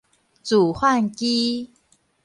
[0.41, 1.69] 自販機